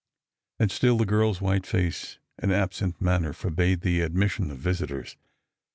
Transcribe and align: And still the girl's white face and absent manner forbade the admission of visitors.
And 0.59 0.71
still 0.71 0.97
the 0.97 1.05
girl's 1.05 1.41
white 1.41 1.63
face 1.67 2.17
and 2.39 2.51
absent 2.51 2.99
manner 2.99 3.33
forbade 3.33 3.81
the 3.81 4.01
admission 4.01 4.49
of 4.49 4.57
visitors. 4.57 5.15